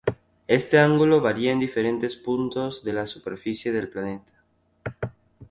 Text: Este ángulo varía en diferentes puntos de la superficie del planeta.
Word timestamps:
Este 0.47 0.79
ángulo 0.79 1.21
varía 1.21 1.51
en 1.51 1.59
diferentes 1.59 2.15
puntos 2.17 2.83
de 2.83 2.91
la 2.91 3.05
superficie 3.05 3.71
del 3.71 3.87
planeta. 3.87 4.33